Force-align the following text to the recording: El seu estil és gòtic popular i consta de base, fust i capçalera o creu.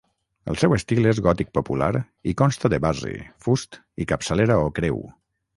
El 0.51 0.55
seu 0.61 0.71
estil 0.77 1.09
és 1.11 1.19
gòtic 1.27 1.51
popular 1.57 1.91
i 2.31 2.35
consta 2.43 2.73
de 2.75 2.81
base, 2.89 3.13
fust 3.47 3.81
i 4.05 4.11
capçalera 4.15 4.61
o 4.71 4.77
creu. 4.81 5.03